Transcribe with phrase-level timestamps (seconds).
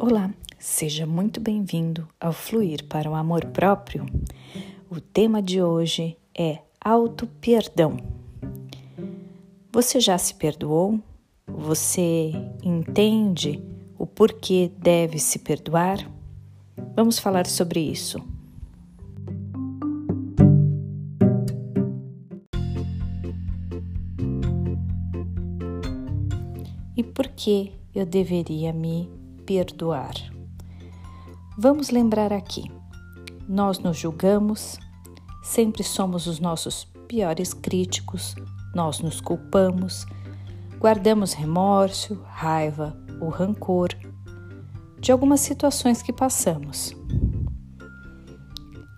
[0.00, 4.06] Olá, seja muito bem-vindo ao Fluir para o Amor Próprio.
[4.88, 7.96] O tema de hoje é auto-perdão.
[9.72, 11.00] Você já se perdoou?
[11.48, 12.30] Você
[12.62, 13.60] entende
[13.98, 16.08] o porquê deve se perdoar?
[16.94, 18.24] Vamos falar sobre isso.
[26.96, 29.17] E por que eu deveria me
[29.48, 30.12] perdoar.
[31.56, 32.70] Vamos lembrar aqui:
[33.48, 34.78] nós nos julgamos,
[35.42, 38.34] sempre somos os nossos piores críticos,
[38.74, 40.04] nós nos culpamos,
[40.78, 43.88] guardamos remorso, raiva ou rancor
[45.00, 46.94] de algumas situações que passamos.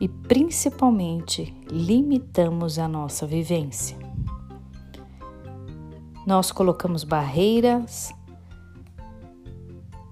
[0.00, 3.96] E principalmente limitamos a nossa vivência.
[6.26, 8.12] Nós colocamos barreiras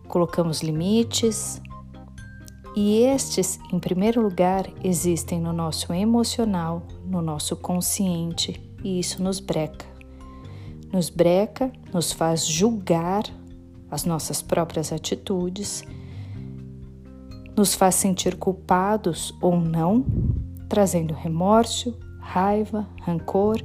[0.09, 1.61] colocamos limites
[2.77, 9.41] e estes, em primeiro lugar, existem no nosso emocional, no nosso consciente e isso nos
[9.41, 9.87] breca.
[10.93, 13.25] Nos breca, nos faz julgar
[13.91, 15.83] as nossas próprias atitudes,
[17.57, 20.07] nos faz sentir culpados ou não,
[20.69, 23.61] trazendo remorso, raiva, rancor.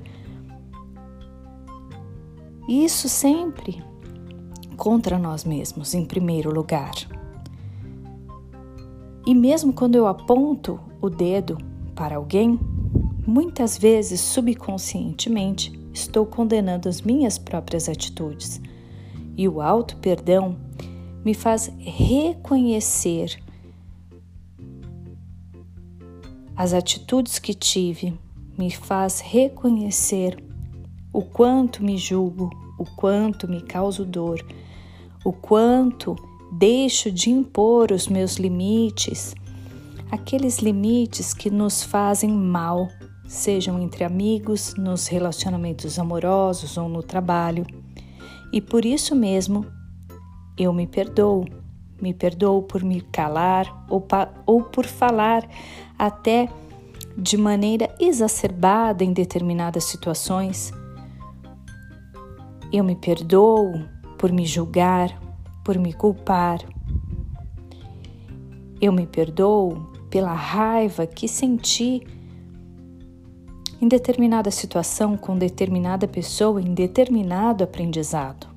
[2.68, 3.84] Isso sempre
[4.74, 6.94] contra nós mesmos, em primeiro lugar.
[9.26, 11.58] E mesmo quando eu aponto o dedo
[11.96, 12.60] para alguém,
[13.26, 18.60] muitas vezes subconscientemente estou condenando as minhas próprias atitudes.
[19.38, 20.58] E o auto-perdão
[21.24, 23.42] me faz reconhecer
[26.56, 28.20] as atitudes que tive,
[28.58, 30.44] me faz reconhecer
[31.12, 34.44] o quanto me julgo, o quanto me causo dor,
[35.24, 36.16] o quanto
[36.52, 39.34] deixo de impor os meus limites,
[40.12, 42.88] aqueles limites que nos fazem mal,
[43.28, 47.66] sejam entre amigos, nos relacionamentos amorosos ou no trabalho.
[48.52, 49.66] E por isso mesmo
[50.58, 51.46] eu me perdoo.
[52.00, 54.06] Me perdoo por me calar ou,
[54.46, 55.48] ou por falar
[55.98, 56.50] até
[57.18, 60.72] de maneira exacerbada em determinadas situações.
[62.72, 63.72] Eu me perdoo
[64.24, 65.22] por me julgar,
[65.66, 66.60] por me culpar.
[68.80, 72.02] Eu me perdoo pela raiva que senti
[73.82, 78.48] em determinada situação, com determinada pessoa, em determinado aprendizado.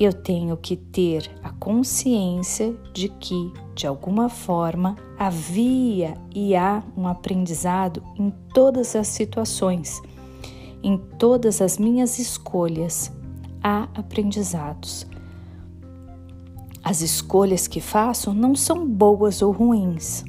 [0.00, 7.06] Eu tenho que ter a consciência de que, de alguma forma, havia e há um
[7.06, 10.00] aprendizado em todas as situações
[10.82, 13.12] em todas as minhas escolhas
[13.62, 15.06] há aprendizados.
[16.82, 20.24] As escolhas que faço não são boas ou ruins,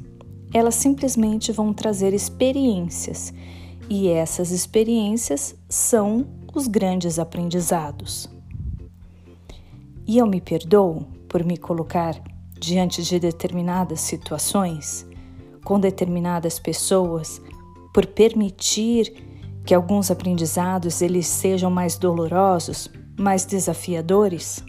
[0.52, 3.34] elas simplesmente vão trazer experiências
[3.90, 8.28] e essas experiências são os grandes aprendizados.
[10.06, 12.22] E eu me perdoo por me colocar
[12.58, 15.04] diante de determinadas situações,
[15.64, 17.42] com determinadas pessoas,
[17.92, 19.12] por permitir
[19.64, 24.62] que alguns aprendizados eles sejam mais dolorosos, mais desafiadores?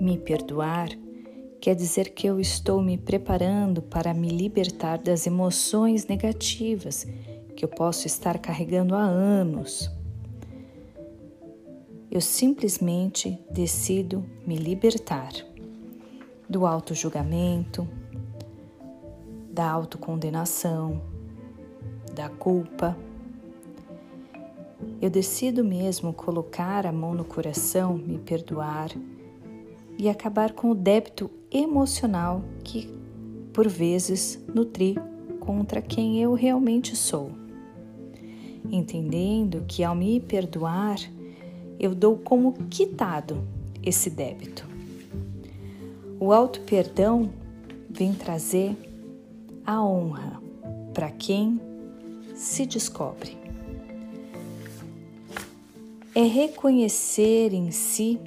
[0.00, 0.88] Me perdoar
[1.60, 7.06] quer dizer que eu estou me preparando para me libertar das emoções negativas
[7.56, 9.90] que eu posso estar carregando há anos
[12.10, 15.30] eu simplesmente decido me libertar
[16.48, 17.86] do auto-julgamento,
[19.50, 21.02] da autocondenação,
[22.14, 22.96] da culpa.
[25.00, 28.90] Eu decido mesmo colocar a mão no coração, me perdoar
[29.98, 32.88] e acabar com o débito emocional que,
[33.52, 34.96] por vezes, nutri
[35.40, 37.32] contra quem eu realmente sou.
[38.70, 40.98] Entendendo que ao me perdoar,
[41.80, 43.42] eu dou como quitado
[43.82, 44.67] esse débito.
[46.20, 47.30] O auto perdão
[47.88, 48.76] vem trazer
[49.64, 50.42] a honra
[50.92, 51.60] para quem
[52.34, 53.38] se descobre.
[56.12, 58.18] É reconhecer em si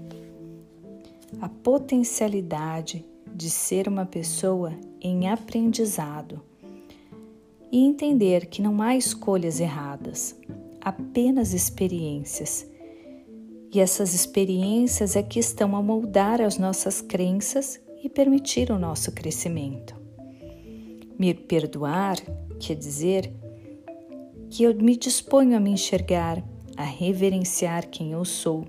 [1.41, 3.05] a potencialidade
[3.35, 4.71] de ser uma pessoa
[5.01, 6.41] em aprendizado
[7.69, 10.33] e entender que não há escolhas erradas,
[10.79, 12.70] apenas experiências
[13.73, 19.13] e essas experiências é que estão a moldar as nossas crenças e permitir o nosso
[19.13, 19.95] crescimento.
[21.17, 22.17] Me perdoar
[22.59, 23.31] quer dizer
[24.49, 26.43] que eu me disponho a me enxergar,
[26.75, 28.65] a reverenciar quem eu sou,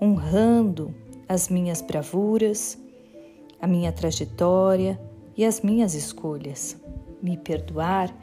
[0.00, 0.94] honrando
[1.26, 2.78] as minhas bravuras,
[3.58, 5.00] a minha trajetória
[5.34, 6.76] e as minhas escolhas.
[7.22, 8.14] Me perdoar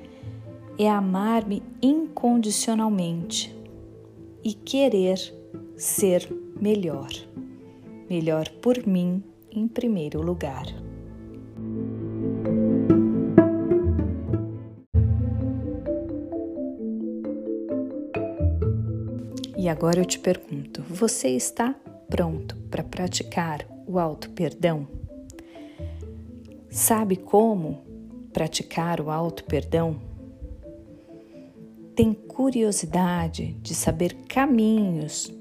[0.77, 3.55] é amar-me incondicionalmente
[4.43, 5.36] e querer
[5.77, 6.27] ser
[6.59, 7.09] melhor.
[8.09, 10.65] Melhor por mim em primeiro lugar.
[19.55, 21.75] E agora eu te pergunto: você está
[22.09, 24.87] pronto para praticar o auto perdão?
[26.69, 27.81] Sabe como
[28.33, 29.99] praticar o auto perdão?
[31.95, 35.33] Tem curiosidade de saber caminhos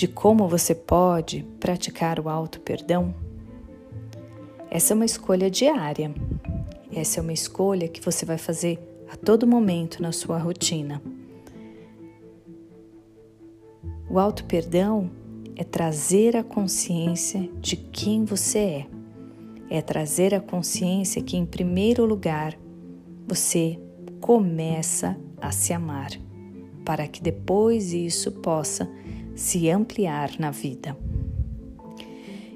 [0.00, 3.14] de como você pode praticar o auto perdão?
[4.70, 6.14] Essa é uma escolha diária.
[6.90, 8.78] Essa é uma escolha que você vai fazer
[9.12, 11.02] a todo momento na sua rotina.
[14.08, 15.10] O auto perdão
[15.54, 18.86] é trazer a consciência de quem você é.
[19.68, 22.58] É trazer a consciência que, em primeiro lugar,
[23.28, 23.78] você
[24.18, 26.12] começa a se amar,
[26.86, 28.88] para que depois isso possa
[29.34, 30.96] se ampliar na vida.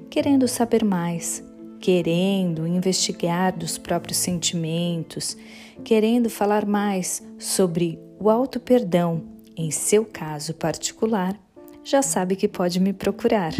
[0.09, 1.43] Querendo saber mais,
[1.79, 5.37] querendo investigar dos próprios sentimentos,
[5.83, 9.23] querendo falar mais sobre o auto perdão
[9.55, 11.39] em seu caso particular,
[11.83, 13.53] já sabe que pode me procurar.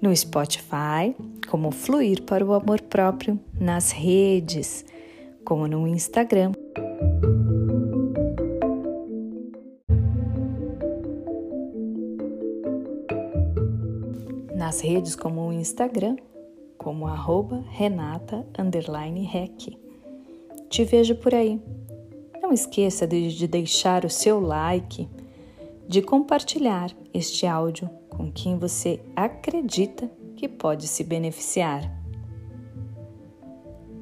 [0.00, 1.14] No Spotify,
[1.48, 4.84] como Fluir para o Amor Próprio, nas redes,
[5.44, 6.52] como no Instagram.
[14.76, 16.16] Nas redes como o Instagram,
[16.76, 18.46] como arroba Renata
[19.32, 19.74] Rec.
[20.68, 21.58] Te vejo por aí.
[22.42, 25.08] Não esqueça de, de deixar o seu like
[25.88, 31.90] de compartilhar este áudio com quem você acredita que pode se beneficiar.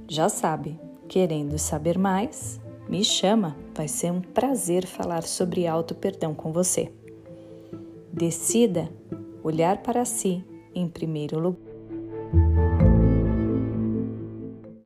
[0.08, 0.76] Já sabe,
[1.06, 6.92] querendo saber mais, me chama, vai ser um prazer falar sobre auto-perdão com você.
[8.12, 8.90] Decida
[9.44, 10.44] olhar para si
[10.74, 11.63] em primeiro lugar.